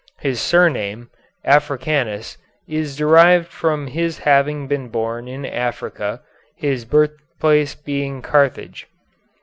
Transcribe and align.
His 0.19 0.41
surname, 0.41 1.11
Africanus, 1.43 2.35
is 2.67 2.97
derived 2.97 3.45
from 3.49 3.85
his 3.85 4.17
having 4.17 4.67
been 4.67 4.87
born 4.89 5.27
in 5.27 5.45
Africa, 5.45 6.21
his 6.55 6.85
birthplace 6.85 7.75
being 7.75 8.23
Carthage. 8.23 8.87